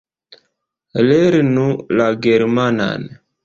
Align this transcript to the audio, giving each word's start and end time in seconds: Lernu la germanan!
Lernu 1.09 1.67
la 2.01 2.11
germanan! 2.27 3.11